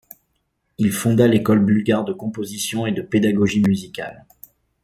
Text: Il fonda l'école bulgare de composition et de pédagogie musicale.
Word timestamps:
Il 0.79 0.91
fonda 0.93 1.27
l'école 1.27 1.63
bulgare 1.63 2.03
de 2.05 2.11
composition 2.13 2.87
et 2.87 2.91
de 2.91 3.03
pédagogie 3.03 3.61
musicale. 3.61 4.25